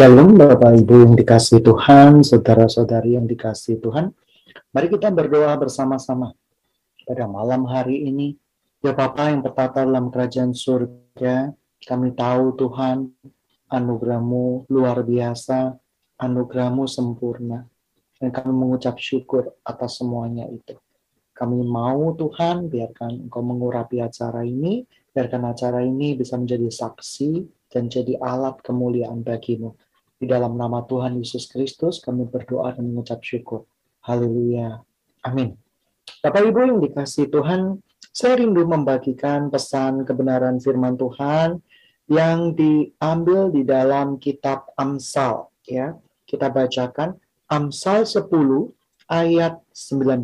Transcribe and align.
Shalom 0.00 0.32
Bapak 0.32 0.80
Ibu 0.80 0.96
yang 1.04 1.12
dikasih 1.12 1.60
Tuhan, 1.60 2.24
saudara-saudari 2.24 3.20
yang 3.20 3.28
dikasih 3.28 3.84
Tuhan. 3.84 4.16
Mari 4.72 4.88
kita 4.88 5.12
berdoa 5.12 5.52
bersama-sama 5.60 6.32
pada 7.04 7.28
malam 7.28 7.68
hari 7.68 8.08
ini. 8.08 8.32
Ya 8.80 8.96
Bapa 8.96 9.28
yang 9.28 9.44
bertata 9.44 9.84
dalam 9.84 10.08
kerajaan 10.08 10.56
surga, 10.56 11.52
kami 11.84 12.16
tahu 12.16 12.56
Tuhan 12.56 13.12
anugerahmu 13.68 14.72
luar 14.72 15.04
biasa, 15.04 15.76
anugerahmu 16.16 16.88
sempurna. 16.88 17.68
Dan 18.16 18.32
kami 18.32 18.56
mengucap 18.56 18.96
syukur 18.96 19.52
atas 19.68 20.00
semuanya 20.00 20.48
itu. 20.48 20.80
Kami 21.36 21.60
mau 21.60 22.16
Tuhan, 22.16 22.72
biarkan 22.72 23.28
Engkau 23.28 23.44
mengurapi 23.44 24.00
acara 24.00 24.48
ini, 24.48 24.80
biarkan 25.12 25.52
acara 25.52 25.84
ini 25.84 26.16
bisa 26.16 26.40
menjadi 26.40 26.72
saksi 26.72 27.44
dan 27.68 27.92
jadi 27.92 28.16
alat 28.16 28.64
kemuliaan 28.64 29.20
bagimu. 29.20 29.76
Di 30.20 30.28
dalam 30.28 30.52
nama 30.60 30.84
Tuhan 30.84 31.16
Yesus 31.16 31.48
Kristus 31.48 32.04
kami 32.04 32.28
berdoa 32.28 32.76
dan 32.76 32.92
mengucap 32.92 33.24
syukur. 33.24 33.64
Haleluya. 34.04 34.84
Amin. 35.24 35.56
Bapak 36.20 36.44
Ibu 36.44 36.60
yang 36.60 36.80
dikasih 36.84 37.32
Tuhan, 37.32 37.80
saya 38.12 38.36
rindu 38.36 38.68
membagikan 38.68 39.48
pesan 39.48 40.04
kebenaran 40.04 40.60
firman 40.60 41.00
Tuhan 41.00 41.64
yang 42.12 42.52
diambil 42.52 43.48
di 43.48 43.64
dalam 43.64 44.20
kitab 44.20 44.68
Amsal. 44.76 45.48
Ya, 45.64 45.96
kita 46.28 46.52
bacakan 46.52 47.16
Amsal 47.48 48.04
10 48.04 48.28
ayat 49.08 49.56
19. 49.72 50.20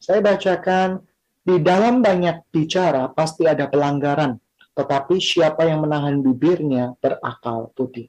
Saya 0.00 0.24
bacakan 0.24 1.04
di 1.44 1.60
dalam 1.60 2.00
banyak 2.00 2.40
bicara 2.48 3.12
pasti 3.12 3.44
ada 3.44 3.68
pelanggaran 3.68 4.40
tetapi 4.78 5.18
siapa 5.18 5.66
yang 5.66 5.82
menahan 5.82 6.22
bibirnya 6.22 6.94
berakal 7.02 7.74
budi. 7.74 8.06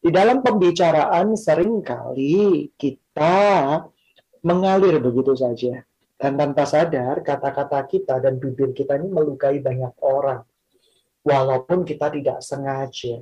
Di 0.00 0.08
dalam 0.08 0.40
pembicaraan 0.40 1.36
sering 1.36 1.84
kali 1.84 2.72
kita 2.80 3.84
mengalir 4.40 4.96
begitu 4.96 5.36
saja. 5.36 5.84
Dan 6.20 6.36
tanpa 6.36 6.68
sadar 6.68 7.20
kata-kata 7.20 7.80
kita 7.88 8.20
dan 8.20 8.36
bibir 8.36 8.72
kita 8.76 8.96
ini 8.96 9.08
melukai 9.08 9.60
banyak 9.60 9.92
orang. 10.00 10.44
Walaupun 11.20 11.84
kita 11.84 12.08
tidak 12.12 12.40
sengaja. 12.40 13.20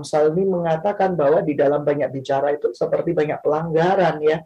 Salmi 0.00 0.48
mengatakan 0.48 1.12
bahwa 1.12 1.44
di 1.44 1.52
dalam 1.52 1.84
banyak 1.84 2.08
bicara 2.08 2.56
itu 2.56 2.72
seperti 2.72 3.12
banyak 3.12 3.44
pelanggaran 3.44 4.16
ya. 4.24 4.40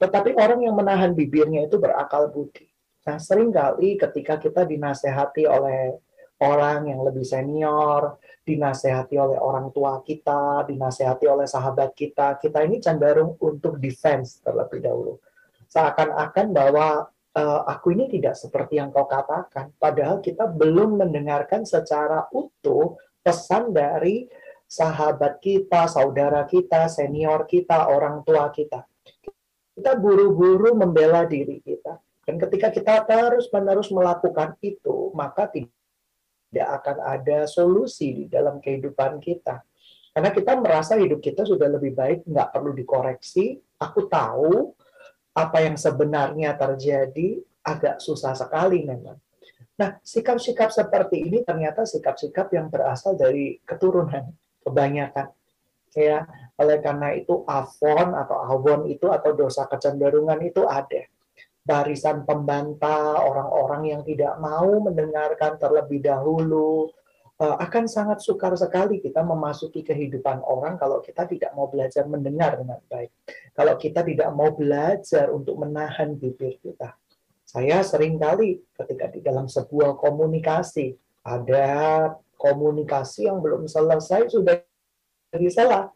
Tetapi 0.00 0.32
orang 0.36 0.64
yang 0.64 0.72
menahan 0.72 1.12
bibirnya 1.12 1.68
itu 1.68 1.76
berakal 1.76 2.32
budi. 2.32 2.64
Nah, 3.04 3.20
sering 3.20 3.52
kali 3.52 4.00
ketika 4.00 4.40
kita 4.40 4.64
dinasehati 4.64 5.44
oleh 5.44 6.00
orang 6.44 6.92
yang 6.92 7.00
lebih 7.00 7.24
senior, 7.24 8.20
dinasehati 8.44 9.16
oleh 9.16 9.40
orang 9.40 9.72
tua 9.72 10.04
kita, 10.04 10.68
dinasehati 10.68 11.24
oleh 11.24 11.48
sahabat 11.48 11.96
kita, 11.96 12.36
kita 12.36 12.60
ini 12.60 12.78
cenderung 12.78 13.40
untuk 13.40 13.80
defense 13.80 14.44
terlebih 14.44 14.84
dahulu. 14.84 15.16
Seakan-akan 15.72 16.46
bahwa 16.52 17.08
uh, 17.34 17.60
aku 17.64 17.96
ini 17.96 18.12
tidak 18.12 18.36
seperti 18.36 18.76
yang 18.76 18.92
kau 18.92 19.08
katakan, 19.08 19.72
padahal 19.80 20.20
kita 20.20 20.44
belum 20.44 21.00
mendengarkan 21.00 21.64
secara 21.64 22.28
utuh 22.30 23.00
pesan 23.24 23.72
dari 23.72 24.28
sahabat 24.68 25.40
kita, 25.40 25.88
saudara 25.88 26.44
kita, 26.44 26.92
senior 26.92 27.48
kita, 27.48 27.88
orang 27.88 28.20
tua 28.22 28.52
kita. 28.52 28.84
Kita 29.74 29.98
buru-buru 29.98 30.76
membela 30.78 31.26
diri 31.26 31.58
kita 31.58 31.98
dan 32.24 32.40
ketika 32.40 32.72
kita 32.72 32.94
terus-menerus 33.04 33.92
melakukan 33.92 34.56
itu, 34.64 35.12
maka 35.12 35.44
tidak 35.52 35.72
akan 36.62 37.02
ada 37.02 37.50
solusi 37.50 38.14
di 38.14 38.24
dalam 38.30 38.62
kehidupan 38.62 39.18
kita. 39.18 39.64
Karena 40.14 40.30
kita 40.30 40.54
merasa 40.54 40.94
hidup 40.94 41.18
kita 41.18 41.42
sudah 41.42 41.66
lebih 41.66 41.90
baik, 41.98 42.22
nggak 42.22 42.54
perlu 42.54 42.70
dikoreksi. 42.70 43.58
Aku 43.82 44.06
tahu 44.06 44.70
apa 45.34 45.58
yang 45.66 45.74
sebenarnya 45.74 46.54
terjadi, 46.54 47.42
agak 47.66 47.98
susah 47.98 48.38
sekali 48.38 48.86
memang. 48.86 49.18
Nah, 49.74 49.98
sikap-sikap 50.06 50.70
seperti 50.70 51.26
ini 51.26 51.42
ternyata 51.42 51.82
sikap-sikap 51.82 52.46
yang 52.54 52.70
berasal 52.70 53.18
dari 53.18 53.58
keturunan 53.66 54.30
kebanyakan. 54.62 55.34
Ya, 55.94 56.26
oleh 56.58 56.78
karena 56.82 57.14
itu 57.14 57.42
Avon 57.46 58.14
atau 58.14 58.38
Avon 58.38 58.86
itu 58.86 59.10
atau 59.10 59.34
dosa 59.34 59.66
kecenderungan 59.66 60.42
itu 60.42 60.62
ada 60.66 61.06
barisan 61.64 62.28
pembantah, 62.28 63.24
orang-orang 63.24 63.96
yang 63.96 64.02
tidak 64.04 64.36
mau 64.36 64.68
mendengarkan 64.84 65.56
terlebih 65.56 66.04
dahulu, 66.04 66.92
uh, 67.40 67.56
akan 67.56 67.88
sangat 67.88 68.20
sukar 68.20 68.52
sekali 68.54 69.00
kita 69.00 69.24
memasuki 69.24 69.80
kehidupan 69.80 70.44
orang 70.44 70.76
kalau 70.76 71.00
kita 71.00 71.24
tidak 71.24 71.56
mau 71.56 71.66
belajar 71.72 72.04
mendengar 72.04 72.60
dengan 72.60 72.78
baik. 72.86 73.10
Kalau 73.56 73.74
kita 73.80 74.04
tidak 74.04 74.28
mau 74.36 74.52
belajar 74.52 75.32
untuk 75.32 75.56
menahan 75.56 76.14
bibir 76.20 76.60
kita. 76.60 76.94
Saya 77.48 77.80
sering 77.80 78.20
kali 78.20 78.60
ketika 78.76 79.08
di 79.08 79.24
dalam 79.24 79.48
sebuah 79.48 79.96
komunikasi, 79.96 80.96
ada 81.24 82.12
komunikasi 82.36 83.30
yang 83.30 83.40
belum 83.40 83.64
selesai 83.64 84.28
sudah 84.28 84.60
disalah. 85.32 85.88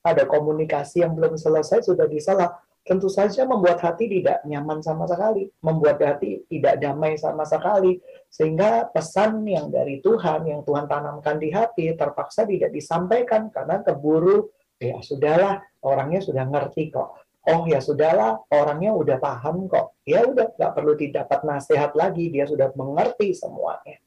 Ada 0.00 0.24
komunikasi 0.24 1.04
yang 1.04 1.12
belum 1.12 1.36
selesai 1.36 1.84
sudah 1.84 2.08
disalah 2.08 2.56
tentu 2.86 3.10
saja 3.10 3.42
membuat 3.42 3.82
hati 3.82 4.06
tidak 4.06 4.46
nyaman 4.46 4.78
sama 4.78 5.10
sekali, 5.10 5.50
membuat 5.58 5.98
hati 5.98 6.46
tidak 6.46 6.78
damai 6.78 7.18
sama 7.18 7.42
sekali, 7.42 7.98
sehingga 8.30 8.86
pesan 8.94 9.42
yang 9.42 9.74
dari 9.74 9.98
Tuhan, 9.98 10.46
yang 10.46 10.62
Tuhan 10.62 10.86
tanamkan 10.86 11.42
di 11.42 11.50
hati, 11.50 11.90
terpaksa 11.98 12.46
tidak 12.46 12.70
disampaikan 12.70 13.50
karena 13.50 13.82
keburu, 13.82 14.46
ya 14.78 15.02
sudahlah, 15.02 15.58
orangnya 15.82 16.22
sudah 16.22 16.46
ngerti 16.46 16.94
kok. 16.94 17.26
Oh 17.46 17.66
ya 17.66 17.82
sudahlah, 17.82 18.38
orangnya 18.54 18.94
udah 18.94 19.18
paham 19.18 19.66
kok. 19.66 19.98
Ya 20.06 20.22
udah, 20.22 20.54
nggak 20.54 20.72
perlu 20.78 20.94
didapat 20.94 21.42
nasihat 21.42 21.90
lagi, 21.98 22.30
dia 22.30 22.46
sudah 22.46 22.70
mengerti 22.78 23.34
semuanya. 23.34 23.98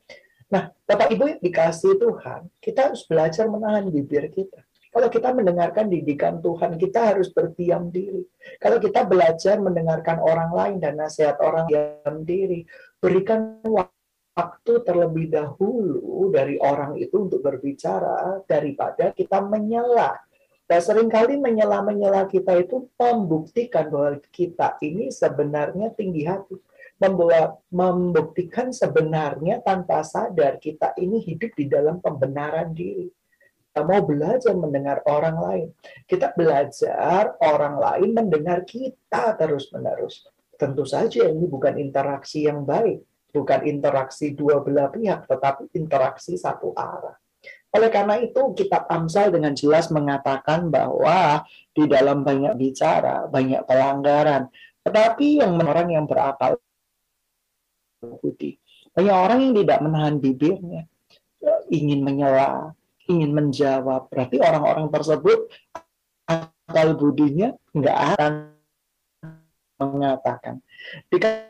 Nah, 0.49 0.71
Bapak 0.87 1.11
Ibu 1.13 1.23
yang 1.35 1.41
dikasih 1.43 1.99
Tuhan, 1.99 2.47
kita 2.63 2.89
harus 2.89 3.03
belajar 3.05 3.45
menahan 3.51 3.85
bibir 3.91 4.31
kita 4.31 4.63
kalau 4.89 5.05
kita 5.05 5.29
mendengarkan 5.37 5.85
didikan 5.85 6.41
Tuhan, 6.41 6.73
kita 6.81 7.13
harus 7.13 7.29
berdiam 7.29 7.93
diri. 7.93 8.25
Kalau 8.57 8.81
kita 8.81 9.05
belajar 9.05 9.61
mendengarkan 9.61 10.17
orang 10.17 10.49
lain 10.49 10.77
dan 10.81 10.97
nasihat 10.97 11.37
orang 11.45 11.69
diam 11.69 12.25
diri, 12.25 12.65
berikan 12.97 13.61
waktu 13.69 14.73
terlebih 14.81 15.29
dahulu 15.29 16.33
dari 16.33 16.57
orang 16.57 16.97
itu 16.97 17.29
untuk 17.29 17.45
berbicara 17.45 18.41
daripada 18.49 19.13
kita 19.13 19.45
menyela. 19.45 20.17
Dan 20.65 20.81
sering 20.81 21.09
kali 21.09 21.37
menyela-menyela 21.37 22.25
kita 22.25 22.57
itu 22.57 22.89
membuktikan 22.97 23.93
bahwa 23.93 24.17
kita 24.33 24.81
ini 24.81 25.13
sebenarnya 25.13 25.93
tinggi 25.93 26.25
hati. 26.25 26.57
Membuat, 26.99 27.63
membuktikan 27.71 28.75
sebenarnya 28.75 29.63
tanpa 29.63 30.03
sadar 30.03 30.59
kita 30.59 30.91
ini 30.99 31.23
hidup 31.23 31.55
di 31.55 31.71
dalam 31.71 32.03
pembenaran 32.03 32.75
diri 32.75 33.07
kita 33.69 33.85
mau 33.85 34.01
belajar 34.01 34.53
mendengar 34.57 34.97
orang 35.05 35.37
lain. 35.37 35.67
Kita 36.09 36.33
belajar 36.33 37.37
orang 37.37 37.77
lain 37.77 38.09
mendengar 38.17 38.65
kita 38.65 39.37
terus-menerus. 39.37 40.25
Tentu 40.57 40.89
saja 40.89 41.29
ini 41.29 41.45
bukan 41.45 41.77
interaksi 41.77 42.49
yang 42.49 42.65
baik, 42.65 43.05
bukan 43.29 43.69
interaksi 43.69 44.33
dua 44.33 44.65
belah 44.65 44.89
pihak, 44.89 45.29
tetapi 45.29 45.69
interaksi 45.77 46.33
satu 46.33 46.73
arah. 46.73 47.13
Oleh 47.69 47.93
karena 47.93 48.17
itu, 48.17 48.57
kitab 48.57 48.89
Amsal 48.89 49.29
dengan 49.29 49.53
jelas 49.53 49.93
mengatakan 49.93 50.73
bahwa 50.73 51.45
di 51.69 51.85
dalam 51.85 52.25
banyak 52.25 52.57
bicara, 52.57 53.29
banyak 53.29 53.69
pelanggaran. 53.69 54.49
Tetapi 54.81 55.45
yang 55.45 55.61
orang 55.61 55.93
yang 55.93 56.09
berakal 56.09 56.57
putih. 58.01 58.57
Banyak 58.97 59.13
orang 59.13 59.39
yang 59.45 59.53
tidak 59.61 59.79
menahan 59.85 60.17
bibirnya, 60.17 60.89
ingin 61.69 62.01
menyela, 62.01 62.73
ingin 63.09 63.33
menjawab, 63.33 64.07
berarti 64.13 64.37
orang-orang 64.37 64.87
tersebut 64.93 65.49
akal 66.29 66.87
budinya 66.93 67.49
nggak 67.73 67.97
akan 68.13 68.33
mengatakan. 69.81 70.61
Jika 71.09 71.49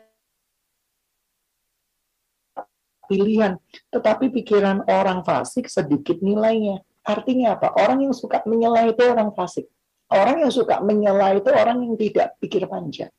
pilihan, 3.10 3.58
tetapi 3.90 4.30
pikiran 4.30 4.86
orang 4.86 5.26
fasik 5.26 5.66
sedikit 5.66 6.22
nilainya. 6.22 6.80
Artinya 7.02 7.58
apa? 7.58 7.74
Orang 7.74 8.06
yang 8.06 8.14
suka 8.14 8.46
menyela 8.46 8.86
itu 8.86 9.02
orang 9.02 9.34
fasik. 9.34 9.66
Orang 10.10 10.46
yang 10.46 10.52
suka 10.54 10.78
menyela 10.78 11.34
itu 11.34 11.50
orang 11.50 11.82
yang 11.82 11.94
tidak 11.98 12.38
pikir 12.38 12.70
panjang. 12.70 13.10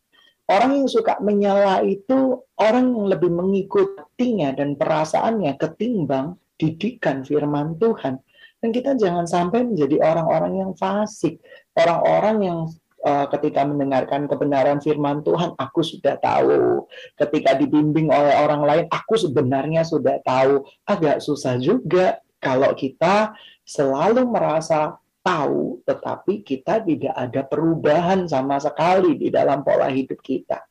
Orang 0.47 0.75
yang 0.75 0.87
suka 0.91 1.19
menyela 1.23 1.83
itu 1.83 2.43
orang 2.59 2.91
yang 2.91 3.05
lebih 3.07 3.31
mengikutinya 3.31 4.51
dan 4.55 4.75
perasaannya 4.75 5.55
ketimbang 5.55 6.35
didikan 6.59 7.23
firman 7.23 7.79
Tuhan. 7.79 8.19
Dan 8.61 8.69
kita 8.69 8.93
jangan 8.93 9.25
sampai 9.25 9.65
menjadi 9.65 9.97
orang-orang 10.05 10.61
yang 10.61 10.71
fasik, 10.77 11.41
orang-orang 11.73 12.37
yang 12.45 12.59
uh, 13.01 13.25
ketika 13.33 13.65
mendengarkan 13.65 14.29
kebenaran 14.29 14.77
firman 14.77 15.25
Tuhan, 15.25 15.57
aku 15.57 15.81
sudah 15.81 16.21
tahu. 16.21 16.85
Ketika 17.17 17.57
dibimbing 17.57 18.13
oleh 18.13 18.37
orang 18.37 18.61
lain, 18.61 18.85
aku 18.93 19.17
sebenarnya 19.17 19.81
sudah 19.81 20.21
tahu. 20.21 20.61
Agak 20.85 21.25
susah 21.25 21.57
juga 21.57 22.21
kalau 22.37 22.69
kita 22.77 23.33
selalu 23.65 24.29
merasa 24.29 24.97
tahu, 25.21 25.81
tetapi 25.85 26.41
kita 26.41 26.81
tidak 26.81 27.13
ada 27.13 27.41
perubahan 27.45 28.25
sama 28.25 28.57
sekali 28.57 29.17
di 29.17 29.29
dalam 29.29 29.61
pola 29.61 29.89
hidup 29.89 30.21
kita. 30.21 30.61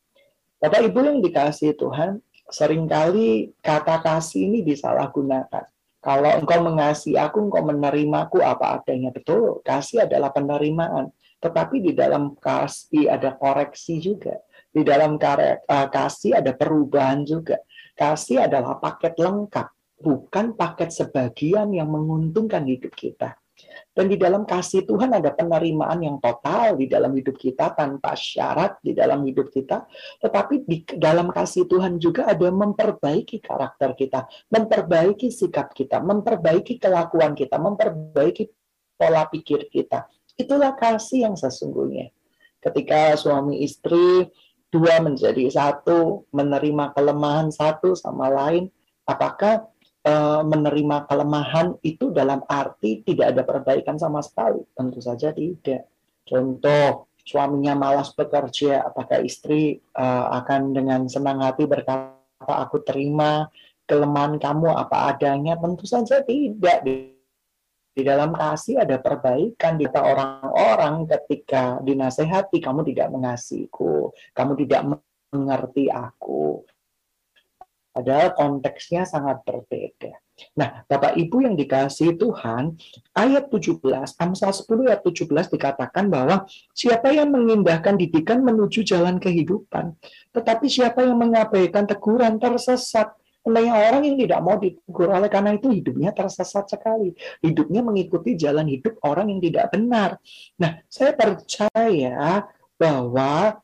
Bapak 0.60 0.87
Ibu 0.90 0.98
yang 1.06 1.19
dikasih 1.25 1.78
Tuhan, 1.78 2.20
sering 2.50 2.84
kali 2.90 3.54
kata 3.62 4.02
kasih 4.02 4.50
ini 4.50 4.60
disalahgunakan. 4.66 5.80
Kalau 6.00 6.32
engkau 6.32 6.64
mengasihi 6.64 7.20
aku, 7.20 7.52
engkau 7.52 7.61
menerimaku 7.61 8.41
apa 8.41 8.81
adanya. 8.81 9.12
Betul, 9.12 9.61
kasih 9.61 10.08
adalah 10.08 10.32
penerimaan. 10.32 11.12
Tetapi 11.41 11.81
di 11.81 11.93
dalam 11.93 12.37
kasih 12.37 13.12
ada 13.12 13.37
koreksi 13.37 14.00
juga. 14.00 14.41
Di 14.73 14.81
dalam 14.81 15.20
eh, 15.20 15.88
kasih 15.93 16.41
ada 16.41 16.52
perubahan 16.56 17.25
juga. 17.25 17.61
Kasih 17.97 18.49
adalah 18.49 18.81
paket 18.81 19.17
lengkap, 19.20 19.69
bukan 20.00 20.56
paket 20.56 20.88
sebagian 20.88 21.69
yang 21.73 21.93
menguntungkan 21.93 22.64
hidup 22.64 22.97
kita. 22.97 23.39
Dan 23.91 24.06
di 24.06 24.17
dalam 24.17 24.47
kasih 24.47 24.85
Tuhan 24.85 25.15
ada 25.15 25.32
penerimaan 25.32 26.00
yang 26.03 26.17
total 26.21 26.77
di 26.77 26.87
dalam 26.87 27.15
hidup 27.15 27.35
kita 27.38 27.73
tanpa 27.75 28.12
syarat 28.19 28.79
di 28.85 28.93
dalam 28.93 29.25
hidup 29.25 29.49
kita. 29.49 29.88
Tetapi 30.21 30.69
di 30.69 30.85
dalam 30.99 31.32
kasih 31.32 31.65
Tuhan 31.71 31.97
juga 31.97 32.29
ada 32.29 32.49
memperbaiki 32.50 33.41
karakter 33.41 33.97
kita, 33.97 34.29
memperbaiki 34.53 35.31
sikap 35.32 35.73
kita, 35.73 36.03
memperbaiki 36.03 36.77
kelakuan 36.77 37.32
kita, 37.32 37.56
memperbaiki 37.56 38.50
pola 38.99 39.25
pikir 39.31 39.73
kita. 39.73 40.05
Itulah 40.37 40.76
kasih 40.76 41.31
yang 41.31 41.37
sesungguhnya. 41.37 42.12
Ketika 42.61 43.17
suami 43.17 43.65
istri 43.65 44.29
dua 44.69 45.00
menjadi 45.00 45.49
satu, 45.49 46.29
menerima 46.31 46.93
kelemahan 46.93 47.49
satu 47.49 47.97
sama 47.97 48.29
lain, 48.29 48.69
apakah 49.09 49.67
e, 50.00 50.14
menerima 50.44 51.08
kelemahan 51.08 51.76
itu 51.85 52.12
dalam 52.12 52.44
arti 52.49 53.05
tidak 53.05 53.37
ada 53.37 53.43
perbaikan 53.44 53.97
sama 54.00 54.20
sekali? 54.25 54.61
Tentu 54.73 55.00
saja 55.00 55.32
tidak. 55.32 55.88
Contoh, 56.25 57.11
suaminya 57.25 57.75
malas 57.76 58.12
bekerja, 58.17 58.85
apakah 58.87 59.20
istri 59.25 59.79
e, 59.81 60.05
akan 60.31 60.73
dengan 60.76 61.06
senang 61.06 61.44
hati 61.44 61.64
berkata, 61.64 62.17
aku 62.41 62.81
terima 62.81 63.49
kelemahan 63.85 64.41
kamu 64.41 64.69
apa 64.73 65.17
adanya? 65.17 65.56
Tentu 65.61 65.85
saja 65.85 66.25
tidak 66.25 66.85
di 67.91 68.06
dalam 68.06 68.32
kasih 68.32 68.81
ada 68.87 69.02
perbaikan 69.02 69.75
di 69.76 69.85
orang-orang 69.91 71.05
ketika 71.11 71.82
dinasehati 71.82 72.62
kamu 72.62 72.87
tidak 72.87 73.11
mengasihiku, 73.11 74.14
kamu 74.32 74.52
tidak 74.64 74.81
mengerti 75.35 75.91
aku. 75.91 76.62
Padahal 77.90 78.32
konteksnya 78.38 79.02
sangat 79.02 79.42
berbeda. 79.42 80.14
Nah, 80.56 80.87
Bapak 80.88 81.19
Ibu 81.20 81.44
yang 81.44 81.54
dikasih 81.58 82.16
Tuhan, 82.16 82.78
ayat 83.12 83.52
17, 83.52 83.82
Amsal 84.16 84.52
10 84.54 84.88
ayat 84.88 85.02
17 85.04 85.28
dikatakan 85.52 86.08
bahwa 86.08 86.48
siapa 86.72 87.12
yang 87.12 87.28
mengindahkan 87.28 88.00
didikan 88.00 88.40
menuju 88.40 88.87
jalan 88.87 89.20
kehidupan, 89.20 89.92
tetapi 90.32 90.66
siapa 90.70 91.04
yang 91.04 91.20
mengabaikan 91.20 91.84
teguran 91.84 92.40
tersesat. 92.40 93.12
Banyak 93.40 93.72
orang 93.72 94.02
yang 94.04 94.16
tidak 94.20 94.40
mau 94.44 94.60
ditegur 94.60 95.08
oleh 95.16 95.32
karena 95.32 95.56
itu 95.56 95.72
hidupnya 95.72 96.12
tersesat 96.12 96.69
sekali. 96.69 97.16
Hidupnya 97.40 97.81
mengikuti 97.81 98.37
jalan 98.37 98.69
hidup 98.69 99.00
orang 99.00 99.32
yang 99.32 99.40
tidak 99.40 99.72
benar. 99.72 100.20
Nah, 100.60 100.84
saya 100.92 101.16
percaya 101.16 102.44
bahwa 102.76 103.58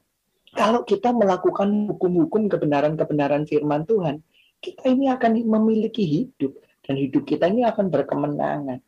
kalau 0.57 0.83
kita 0.83 1.13
melakukan 1.13 1.93
hukum-hukum 1.93 2.49
kebenaran-kebenaran 2.49 3.45
firman 3.45 3.85
Tuhan, 3.85 4.25
kita 4.59 4.89
ini 4.89 5.13
akan 5.13 5.37
memiliki 5.45 6.03
hidup 6.03 6.57
dan 6.83 6.97
hidup 6.97 7.29
kita 7.29 7.47
ini 7.47 7.69
akan 7.69 7.93
berkemenangan. 7.93 8.81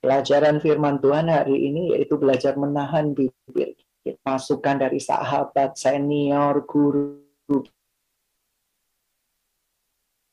Pelajaran 0.00 0.62
firman 0.62 1.02
Tuhan 1.02 1.26
hari 1.26 1.66
ini 1.66 1.98
yaitu 1.98 2.14
belajar 2.16 2.54
menahan 2.54 3.10
bibir. 3.10 3.74
Masukan 4.22 4.78
dari 4.78 5.02
sahabat, 5.02 5.74
senior, 5.74 6.62
guru 6.62 7.26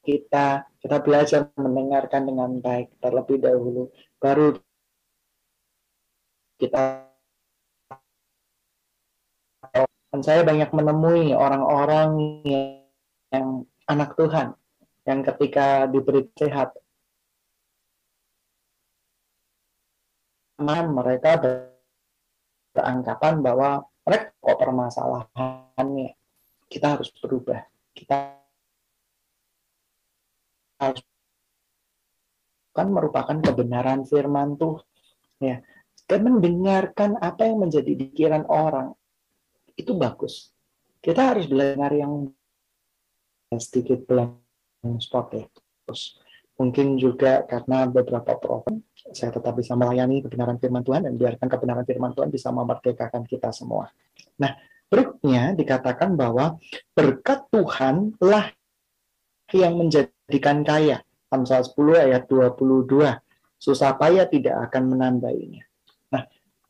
kita 0.04 0.68
kita 0.84 0.98
belajar 1.00 1.48
mendengarkan 1.56 2.28
dengan 2.28 2.60
baik 2.60 2.92
terlebih 3.00 3.40
dahulu 3.40 3.88
baru 4.20 4.60
kita 6.60 7.13
dan 10.14 10.22
saya 10.22 10.46
banyak 10.46 10.70
menemui 10.70 11.34
orang-orang 11.34 12.10
yang, 13.34 13.66
anak 13.90 14.14
Tuhan 14.14 14.54
yang 15.10 15.26
ketika 15.26 15.90
diberi 15.90 16.30
sehat 16.38 16.78
mereka 20.62 21.42
beranggapan 22.78 23.42
bahwa 23.42 23.90
mereka 24.06 24.30
kok 24.38 24.58
permasalahannya 24.62 26.14
kita 26.70 26.94
harus 26.94 27.10
berubah 27.18 27.66
kita 27.98 28.38
kan 32.74 32.88
merupakan 32.90 33.38
kebenaran 33.42 34.06
firman 34.06 34.62
Tuhan 34.62 34.86
ya. 35.42 35.58
Dan 36.04 36.20
mendengarkan 36.28 37.16
apa 37.18 37.48
yang 37.48 37.64
menjadi 37.64 37.96
pikiran 37.96 38.44
orang 38.52 38.92
itu 39.78 39.92
bagus 39.98 40.54
kita 41.04 41.36
harus 41.36 41.46
belajar 41.50 41.92
yang 41.94 42.32
sedikit 43.58 44.06
blank 44.08 44.40
spot 45.02 45.28
ya 45.36 45.46
terus 45.86 46.18
mungkin 46.54 46.96
juga 47.02 47.44
karena 47.50 47.90
beberapa 47.90 48.38
problem 48.38 48.86
saya 48.94 49.34
tetap 49.34 49.58
bisa 49.58 49.74
melayani 49.74 50.22
kebenaran 50.22 50.62
firman 50.62 50.86
Tuhan 50.86 51.10
dan 51.10 51.14
biarkan 51.18 51.48
kebenaran 51.50 51.86
firman 51.86 52.14
Tuhan 52.14 52.30
bisa 52.30 52.50
memerdekakan 52.54 53.26
kita 53.26 53.50
semua 53.50 53.90
nah 54.38 54.54
berikutnya 54.90 55.58
dikatakan 55.58 56.14
bahwa 56.14 56.58
berkat 56.94 57.50
Tuhan 57.50 58.18
lah 58.22 58.54
yang 59.54 59.78
menjadikan 59.78 60.66
kaya 60.66 61.02
Amsal 61.34 61.66
10 61.66 62.06
ayat 62.10 62.24
22. 62.30 63.02
Susah 63.58 63.98
payah 63.98 64.30
tidak 64.30 64.70
akan 64.70 64.94
menambainya. 64.94 65.66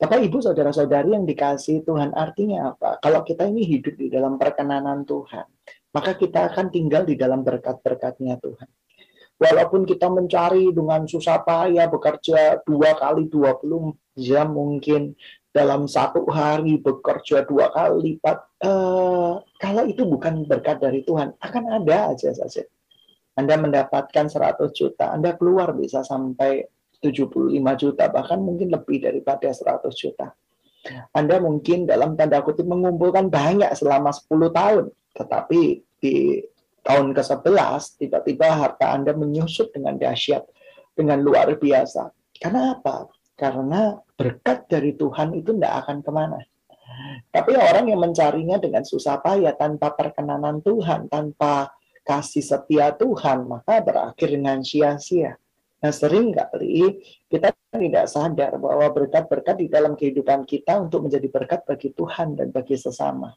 Bapak 0.03 0.19
Ibu 0.19 0.43
saudara-saudari 0.43 1.15
yang 1.15 1.23
dikasih 1.23 1.87
Tuhan 1.87 2.11
artinya 2.11 2.75
apa? 2.75 2.99
Kalau 2.99 3.23
kita 3.23 3.47
ini 3.47 3.63
hidup 3.63 3.95
di 3.95 4.11
dalam 4.11 4.35
perkenanan 4.35 5.07
Tuhan, 5.07 5.47
maka 5.95 6.19
kita 6.19 6.51
akan 6.51 6.75
tinggal 6.75 7.07
di 7.07 7.15
dalam 7.15 7.39
berkat-berkatnya 7.39 8.35
Tuhan. 8.43 8.67
Walaupun 9.39 9.87
kita 9.87 10.11
mencari 10.11 10.75
dengan 10.75 11.07
susah 11.07 11.39
payah 11.47 11.87
bekerja 11.87 12.59
dua 12.67 12.99
kali 12.99 13.31
20 13.31 14.19
jam 14.19 14.51
mungkin 14.51 15.15
dalam 15.55 15.87
satu 15.87 16.27
hari 16.27 16.83
bekerja 16.83 17.47
dua 17.47 17.71
kali 17.71 18.19
lipat, 18.19 18.43
eh, 18.59 19.33
kalau 19.39 19.83
itu 19.87 20.03
bukan 20.03 20.43
berkat 20.43 20.83
dari 20.83 21.07
Tuhan, 21.07 21.31
akan 21.39 21.79
ada 21.79 22.11
aja 22.11 22.35
saja 22.35 22.67
anda 23.33 23.57
mendapatkan 23.57 24.29
100 24.29 24.69
juta, 24.77 25.09
Anda 25.09 25.33
keluar 25.33 25.73
bisa 25.73 26.05
sampai 26.05 26.69
75 27.03 27.51
juta, 27.75 28.07
bahkan 28.07 28.39
mungkin 28.39 28.71
lebih 28.71 29.03
daripada 29.03 29.51
100 29.51 29.91
juta. 29.91 30.31
Anda 31.11 31.39
mungkin 31.39 31.87
dalam 31.87 32.15
tanda 32.15 32.39
kutip 32.43 32.67
mengumpulkan 32.67 33.27
banyak 33.27 33.71
selama 33.75 34.11
10 34.11 34.51
tahun, 34.51 34.85
tetapi 35.15 35.61
di 35.99 36.43
tahun 36.83 37.15
ke-11 37.15 37.81
tiba-tiba 37.99 38.47
harta 38.51 38.91
Anda 38.91 39.15
menyusut 39.15 39.71
dengan 39.71 39.95
dahsyat, 39.95 40.43
dengan 40.95 41.23
luar 41.23 41.55
biasa. 41.55 42.11
Karena 42.35 42.75
apa? 42.75 43.07
Karena 43.39 43.95
berkat 44.19 44.67
dari 44.67 44.95
Tuhan 44.95 45.35
itu 45.35 45.55
tidak 45.55 45.87
akan 45.87 45.97
ke 46.03 46.11
mana. 46.11 46.39
Tapi 47.33 47.57
orang 47.57 47.89
yang 47.89 48.03
mencarinya 48.03 48.61
dengan 48.61 48.85
susah 48.85 49.17
payah, 49.23 49.55
tanpa 49.57 49.95
perkenanan 49.95 50.61
Tuhan, 50.61 51.09
tanpa 51.09 51.73
kasih 52.03 52.43
setia 52.43 52.93
Tuhan, 52.93 53.47
maka 53.47 53.79
berakhir 53.79 54.29
dengan 54.29 54.61
sia-sia. 54.61 55.39
Nah, 55.83 55.91
sering 55.91 56.31
kali 56.31 57.03
kita 57.27 57.51
tidak 57.75 58.07
sadar 58.07 58.55
bahwa 58.55 58.87
berkat-berkat 58.95 59.59
di 59.59 59.67
dalam 59.67 59.99
kehidupan 59.99 60.47
kita 60.47 60.79
untuk 60.79 61.05
menjadi 61.05 61.27
berkat 61.27 61.67
bagi 61.67 61.91
Tuhan 61.91 62.39
dan 62.39 62.55
bagi 62.55 62.79
sesama. 62.79 63.35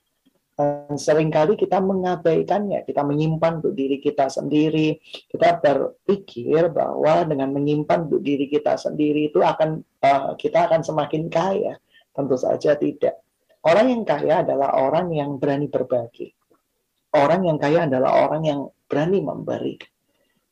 Dan 0.57 0.95
sering 0.97 1.29
kali 1.29 1.59
kita 1.59 1.83
mengabaikannya, 1.83 2.87
kita 2.87 3.03
menyimpan 3.05 3.61
untuk 3.61 3.75
diri 3.77 4.01
kita 4.01 4.31
sendiri. 4.31 4.97
Kita 5.29 5.59
berpikir 5.61 6.73
bahwa 6.73 7.29
dengan 7.29 7.53
menyimpan 7.53 8.09
untuk 8.09 8.23
diri 8.25 8.49
kita 8.49 8.79
sendiri 8.79 9.29
itu 9.29 9.43
akan 9.43 9.85
uh, 10.01 10.33
kita 10.39 10.71
akan 10.71 10.81
semakin 10.81 11.29
kaya. 11.29 11.77
Tentu 12.15 12.41
saja 12.41 12.79
tidak. 12.79 13.21
Orang 13.67 13.93
yang 13.93 14.07
kaya 14.07 14.47
adalah 14.47 14.79
orang 14.81 15.13
yang 15.13 15.37
berani 15.37 15.69
berbagi 15.69 16.33
orang 17.17 17.49
yang 17.49 17.59
kaya 17.59 17.89
adalah 17.89 18.29
orang 18.29 18.43
yang 18.45 18.61
berani 18.87 19.21
memberi. 19.25 19.75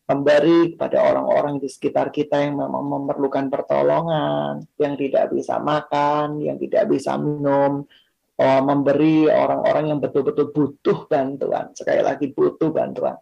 Memberi 0.04 0.76
kepada 0.76 1.00
orang-orang 1.00 1.56
di 1.56 1.68
sekitar 1.68 2.12
kita 2.12 2.36
yang 2.36 2.60
memang 2.60 2.84
memerlukan 2.84 3.48
pertolongan, 3.48 4.60
yang 4.76 4.94
tidak 5.00 5.32
bisa 5.32 5.56
makan, 5.56 6.44
yang 6.44 6.60
tidak 6.60 6.92
bisa 6.92 7.16
minum, 7.16 7.88
oh, 8.36 8.60
memberi 8.60 9.24
orang-orang 9.32 9.94
yang 9.94 9.98
betul-betul 10.04 10.52
butuh 10.52 11.08
bantuan. 11.08 11.72
Sekali 11.72 12.04
lagi 12.04 12.28
butuh 12.36 12.68
bantuan. 12.68 13.16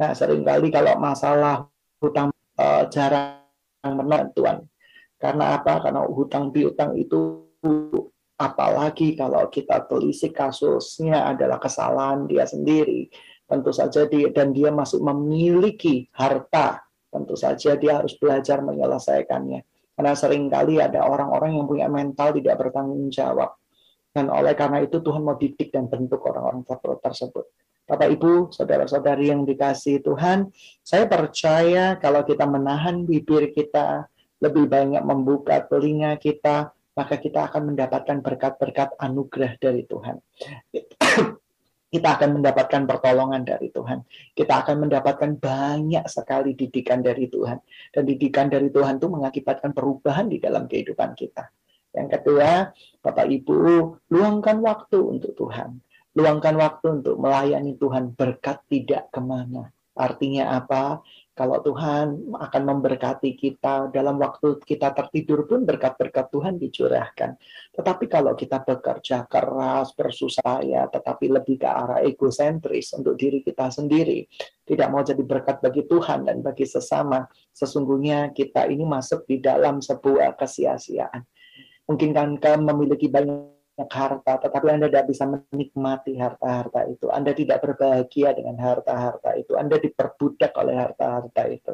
Nah, 0.00 0.10
sering 0.16 0.40
kali 0.40 0.72
kalau 0.72 0.96
masalah 0.96 1.68
hutang 2.00 2.32
uh, 2.56 2.88
jarang 2.88 3.38
bantuan. 3.84 4.64
Karena 5.20 5.60
apa? 5.60 5.84
Karena 5.84 6.02
hutang 6.08 6.50
piutang 6.50 6.98
itu 6.98 7.46
apalagi 8.42 9.14
kalau 9.14 9.46
kita 9.46 9.86
telisik 9.86 10.34
kasusnya 10.34 11.30
adalah 11.30 11.62
kesalahan 11.62 12.26
dia 12.26 12.42
sendiri. 12.42 13.06
Tentu 13.52 13.68
saja 13.68 14.08
dia 14.08 14.32
dan 14.32 14.56
dia 14.56 14.72
masih 14.72 15.04
memiliki 15.04 16.08
harta. 16.16 16.80
Tentu 17.12 17.36
saja 17.36 17.76
dia 17.76 18.00
harus 18.00 18.16
belajar 18.16 18.64
menyelesaikannya. 18.64 19.60
Karena 19.92 20.16
sering 20.16 20.48
kali 20.48 20.80
ada 20.80 21.04
orang-orang 21.04 21.60
yang 21.60 21.68
punya 21.68 21.84
mental 21.92 22.32
tidak 22.32 22.56
bertanggung 22.56 23.12
jawab. 23.12 23.52
Dan 24.08 24.32
oleh 24.32 24.56
karena 24.56 24.80
itu 24.80 25.04
Tuhan 25.04 25.20
mau 25.20 25.36
didik 25.36 25.68
dan 25.68 25.84
bentuk 25.84 26.24
orang-orang 26.24 26.64
tersebut. 27.04 27.44
Bapak 27.84 28.08
Ibu, 28.16 28.56
saudara-saudari 28.56 29.28
yang 29.28 29.44
dikasih 29.44 30.00
Tuhan, 30.00 30.48
saya 30.80 31.04
percaya 31.04 32.00
kalau 32.00 32.24
kita 32.24 32.48
menahan 32.48 33.04
bibir 33.04 33.52
kita, 33.52 34.08
lebih 34.40 34.64
banyak 34.64 35.04
membuka 35.04 35.60
telinga 35.68 36.16
kita, 36.16 36.72
maka 36.96 37.20
kita 37.20 37.52
akan 37.52 37.72
mendapatkan 37.72 38.24
berkat-berkat 38.24 38.96
anugerah 38.96 39.60
dari 39.60 39.84
Tuhan 39.84 40.20
kita 41.92 42.16
akan 42.16 42.40
mendapatkan 42.40 42.88
pertolongan 42.88 43.44
dari 43.44 43.68
Tuhan. 43.68 44.00
Kita 44.32 44.64
akan 44.64 44.88
mendapatkan 44.88 45.36
banyak 45.36 46.08
sekali 46.08 46.56
didikan 46.56 47.04
dari 47.04 47.28
Tuhan. 47.28 47.60
Dan 47.92 48.08
didikan 48.08 48.48
dari 48.48 48.72
Tuhan 48.72 48.96
itu 48.96 49.12
mengakibatkan 49.12 49.76
perubahan 49.76 50.32
di 50.32 50.40
dalam 50.40 50.64
kehidupan 50.64 51.12
kita. 51.12 51.52
Yang 51.92 52.08
kedua, 52.16 52.72
Bapak 53.04 53.28
Ibu, 53.28 53.60
luangkan 54.08 54.64
waktu 54.64 54.98
untuk 55.04 55.36
Tuhan. 55.36 55.84
Luangkan 56.16 56.56
waktu 56.56 57.04
untuk 57.04 57.20
melayani 57.20 57.76
Tuhan 57.76 58.16
berkat 58.16 58.64
tidak 58.72 59.12
ke 59.12 59.20
mana. 59.20 59.68
Artinya 59.92 60.56
apa? 60.56 61.04
Kalau 61.32 61.64
Tuhan 61.64 62.36
akan 62.36 62.62
memberkati 62.68 63.32
kita 63.40 63.88
dalam 63.88 64.20
waktu 64.20 64.60
kita 64.60 64.92
tertidur 64.92 65.48
pun 65.48 65.64
berkat-berkat 65.64 66.28
Tuhan 66.28 66.60
dicurahkan. 66.60 67.40
Tetapi 67.72 68.04
kalau 68.04 68.36
kita 68.36 68.60
bekerja 68.60 69.24
keras, 69.24 69.96
bersusah 69.96 70.60
ya, 70.60 70.84
tetapi 70.92 71.32
lebih 71.32 71.56
ke 71.56 71.68
arah 71.68 72.04
egosentris 72.04 72.92
untuk 72.92 73.16
diri 73.16 73.40
kita 73.40 73.72
sendiri, 73.72 74.28
tidak 74.68 74.92
mau 74.92 75.00
jadi 75.00 75.24
berkat 75.24 75.64
bagi 75.64 75.88
Tuhan 75.88 76.28
dan 76.28 76.44
bagi 76.44 76.68
sesama, 76.68 77.24
sesungguhnya 77.56 78.36
kita 78.36 78.68
ini 78.68 78.84
masuk 78.84 79.24
di 79.24 79.40
dalam 79.40 79.80
sebuah 79.80 80.36
kesia-siaan. 80.36 81.24
Mungkin 81.88 82.12
kan 82.12 82.60
memiliki 82.60 83.08
banyak 83.08 83.51
harta, 83.80 84.36
tetapi 84.36 84.66
Anda 84.68 84.86
tidak 84.92 85.06
bisa 85.08 85.24
menikmati 85.24 86.20
harta-harta 86.20 86.84
itu. 86.92 87.08
Anda 87.08 87.32
tidak 87.32 87.58
berbahagia 87.64 88.36
dengan 88.36 88.60
harta-harta 88.60 89.32
itu. 89.34 89.56
Anda 89.56 89.80
diperbudak 89.80 90.52
oleh 90.60 90.76
harta-harta 90.76 91.42
itu. 91.48 91.72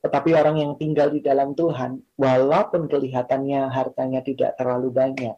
Tetapi 0.00 0.30
orang 0.38 0.56
yang 0.62 0.72
tinggal 0.78 1.10
di 1.10 1.18
dalam 1.18 1.58
Tuhan, 1.58 1.98
walaupun 2.14 2.86
kelihatannya 2.86 3.68
hartanya 3.74 4.22
tidak 4.22 4.54
terlalu 4.54 4.94
banyak, 4.94 5.34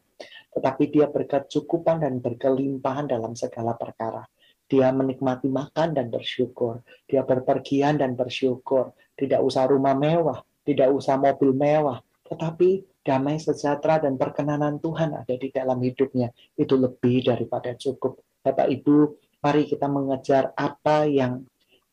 tetapi 0.55 0.85
dia 0.93 1.09
berkecukupan 1.09 2.05
dan 2.05 2.21
berkelimpahan 2.21 3.09
dalam 3.09 3.33
segala 3.35 3.75
perkara. 3.75 4.23
Dia 4.65 4.93
menikmati 4.93 5.49
makan 5.49 5.93
dan 5.93 6.09
bersyukur. 6.09 6.81
Dia 7.05 7.25
berpergian 7.25 8.01
dan 8.01 8.17
bersyukur. 8.17 8.97
Tidak 9.15 9.41
usah 9.41 9.69
rumah 9.69 9.93
mewah, 9.93 10.41
tidak 10.65 10.89
usah 10.91 11.21
mobil 11.21 11.53
mewah, 11.53 12.01
tetapi 12.27 12.94
damai 13.05 13.37
sejahtera 13.37 14.01
dan 14.01 14.17
perkenanan 14.17 14.81
Tuhan 14.81 15.13
ada 15.13 15.35
di 15.37 15.53
dalam 15.53 15.77
hidupnya 15.85 16.33
itu 16.57 16.75
lebih 16.75 17.29
daripada 17.29 17.77
cukup. 17.77 18.17
Bapak 18.41 18.65
Ibu, 18.73 18.97
mari 19.45 19.69
kita 19.69 19.85
mengejar 19.93 20.57
apa 20.57 21.05
yang 21.05 21.45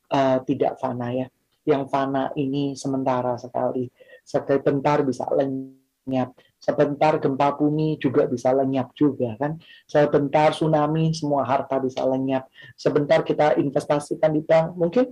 uh, 0.07 0.39
tidak 0.47 0.79
fana 0.79 1.11
ya. 1.11 1.27
Yang 1.67 1.83
fana 1.91 2.31
ini 2.39 2.79
sementara 2.79 3.35
sekali. 3.35 3.91
Sebentar 4.23 5.03
bisa 5.03 5.27
lenyap. 5.35 6.31
Sebentar 6.57 7.19
gempa 7.19 7.59
bumi 7.59 7.99
juga 7.99 8.25
bisa 8.25 8.55
lenyap 8.55 8.95
juga 8.95 9.35
kan. 9.35 9.59
Sebentar 9.83 10.55
tsunami 10.55 11.11
semua 11.11 11.43
harta 11.43 11.75
bisa 11.83 12.07
lenyap. 12.07 12.47
Sebentar 12.79 13.21
kita 13.27 13.59
investasikan 13.59 14.31
di 14.31 14.41
bank 14.47 14.79
mungkin 14.79 15.11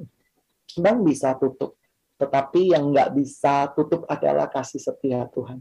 bank 0.79 0.97
bisa 1.03 1.35
tutup. 1.35 1.75
Tetapi 2.19 2.71
yang 2.71 2.91
nggak 2.91 3.15
bisa 3.15 3.71
tutup 3.75 4.07
adalah 4.07 4.47
kasih 4.51 4.79
setia 4.79 5.27
Tuhan 5.31 5.59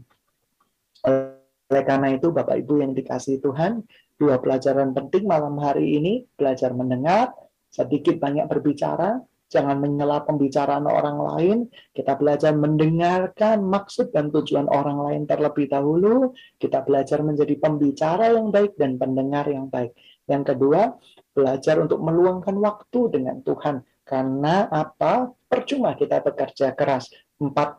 oleh 1.69 1.83
karena 1.85 2.17
itu, 2.17 2.33
Bapak 2.33 2.65
Ibu 2.65 2.81
yang 2.81 2.97
dikasih 2.97 3.45
Tuhan, 3.45 3.85
dua 4.17 4.41
pelajaran 4.41 4.89
penting 4.97 5.29
malam 5.29 5.53
hari 5.61 6.01
ini, 6.01 6.25
belajar 6.33 6.73
mendengar, 6.73 7.29
sedikit 7.69 8.17
banyak 8.17 8.49
berbicara, 8.49 9.21
jangan 9.49 9.77
menyela 9.77 10.25
pembicaraan 10.25 10.89
orang 10.89 11.17
lain, 11.21 11.57
kita 11.93 12.17
belajar 12.17 12.57
mendengarkan 12.57 13.65
maksud 13.65 14.09
dan 14.09 14.33
tujuan 14.33 14.65
orang 14.65 14.97
lain 14.97 15.21
terlebih 15.29 15.69
dahulu, 15.69 16.33
kita 16.57 16.81
belajar 16.81 17.21
menjadi 17.21 17.53
pembicara 17.61 18.33
yang 18.33 18.49
baik 18.49 18.73
dan 18.73 18.97
pendengar 18.97 19.45
yang 19.49 19.69
baik. 19.69 19.93
Yang 20.29 20.53
kedua, 20.53 20.93
belajar 21.33 21.81
untuk 21.81 22.01
meluangkan 22.01 22.57
waktu 22.61 23.13
dengan 23.13 23.41
Tuhan. 23.41 23.81
Karena 24.05 24.69
apa? 24.69 25.29
Percuma 25.49 25.97
kita 25.97 26.21
bekerja 26.21 26.73
keras. 26.77 27.09
Empat 27.41 27.77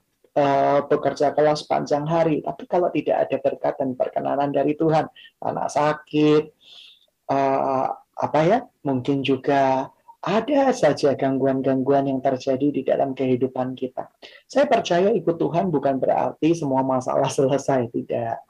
bekerja 0.86 1.34
kelas 1.34 1.66
panjang 1.66 2.06
hari, 2.06 2.38
tapi 2.40 2.64
kalau 2.70 2.88
tidak 2.94 3.26
ada 3.26 3.36
berkat 3.42 3.74
dan 3.82 3.98
perkenanan 3.98 4.50
dari 4.54 4.78
Tuhan, 4.78 5.10
anak 5.42 5.68
sakit, 5.68 6.44
uh, 7.30 7.86
apa 8.20 8.40
ya, 8.46 8.58
mungkin 8.86 9.26
juga 9.26 9.90
ada 10.20 10.68
saja 10.76 11.16
gangguan-gangguan 11.16 12.04
yang 12.04 12.20
terjadi 12.20 12.68
di 12.68 12.84
dalam 12.84 13.16
kehidupan 13.16 13.72
kita. 13.72 14.12
Saya 14.44 14.68
percaya 14.68 15.08
ikut 15.16 15.40
Tuhan 15.40 15.72
bukan 15.72 15.96
berarti 15.96 16.52
semua 16.52 16.84
masalah 16.84 17.32
selesai, 17.32 17.88
tidak. 17.88 18.44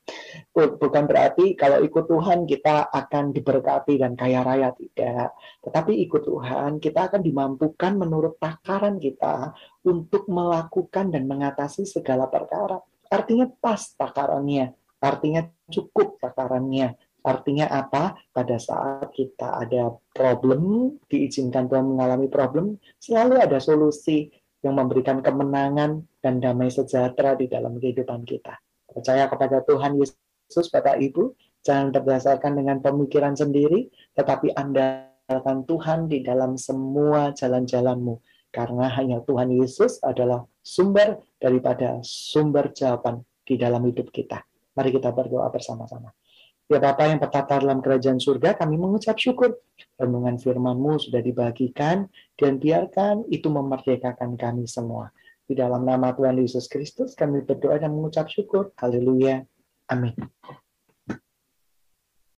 Bukan 0.50 1.06
berarti 1.06 1.54
kalau 1.54 1.78
ikut 1.86 2.10
Tuhan 2.10 2.50
kita 2.50 2.90
akan 2.90 3.30
diberkati 3.30 4.02
dan 4.02 4.18
kaya 4.18 4.42
raya, 4.42 4.74
tidak. 4.74 5.30
Tetapi 5.62 5.94
ikut 6.10 6.26
Tuhan 6.26 6.82
kita 6.82 7.06
akan 7.06 7.22
dimampukan 7.22 7.92
menurut 7.94 8.34
takaran 8.42 8.98
kita 8.98 9.54
untuk 9.86 10.26
melakukan 10.26 11.14
dan 11.14 11.30
mengatasi 11.30 11.86
segala 11.86 12.26
perkara. 12.26 12.82
Artinya 13.06 13.46
pas 13.46 13.94
takarannya, 13.94 14.74
artinya 14.98 15.46
cukup 15.70 16.18
takarannya, 16.18 16.98
Artinya 17.20 17.68
apa? 17.68 18.16
Pada 18.32 18.56
saat 18.56 19.12
kita 19.12 19.60
ada 19.60 19.92
problem, 20.12 20.94
diizinkan 21.08 21.68
Tuhan 21.68 21.96
mengalami 21.96 22.32
problem, 22.32 22.80
selalu 22.96 23.40
ada 23.40 23.60
solusi 23.60 24.32
yang 24.60 24.76
memberikan 24.76 25.24
kemenangan 25.24 26.04
dan 26.20 26.40
damai 26.40 26.68
sejahtera 26.68 27.36
di 27.36 27.48
dalam 27.48 27.80
kehidupan 27.80 28.24
kita. 28.28 28.60
Percaya 28.84 29.28
kepada 29.28 29.64
Tuhan 29.64 29.96
Yesus, 29.96 30.68
Bapak 30.68 31.00
Ibu, 31.00 31.32
jangan 31.64 31.92
berdasarkan 31.92 32.56
dengan 32.60 32.80
pemikiran 32.84 33.36
sendiri, 33.36 33.88
tetapi 34.16 34.52
andalkan 34.56 35.64
Tuhan 35.64 36.08
di 36.08 36.20
dalam 36.20 36.60
semua 36.60 37.32
jalan-jalanmu. 37.32 38.20
Karena 38.50 38.90
hanya 38.98 39.22
Tuhan 39.22 39.54
Yesus 39.54 40.02
adalah 40.02 40.42
sumber 40.58 41.22
daripada 41.38 42.02
sumber 42.02 42.74
jawaban 42.74 43.22
di 43.46 43.54
dalam 43.54 43.86
hidup 43.86 44.10
kita. 44.10 44.42
Mari 44.74 44.90
kita 44.90 45.14
berdoa 45.14 45.46
bersama-sama. 45.54 46.10
Ya 46.70 46.78
Bapa 46.78 47.02
yang 47.02 47.18
bertata 47.18 47.58
dalam 47.58 47.82
kerajaan 47.82 48.22
surga, 48.22 48.54
kami 48.54 48.78
mengucap 48.78 49.18
syukur. 49.18 49.58
Renungan 49.98 50.38
firman-Mu 50.38 51.02
sudah 51.02 51.18
dibagikan, 51.18 52.06
dan 52.38 52.62
biarkan 52.62 53.26
itu 53.26 53.50
memerdekakan 53.50 54.38
kami 54.38 54.70
semua. 54.70 55.10
Di 55.50 55.58
dalam 55.58 55.82
nama 55.82 56.14
Tuhan 56.14 56.38
Yesus 56.38 56.70
Kristus, 56.70 57.18
kami 57.18 57.42
berdoa 57.42 57.74
dan 57.82 57.90
mengucap 57.90 58.30
syukur. 58.30 58.70
Haleluya. 58.78 59.42
Amin. 59.90 60.14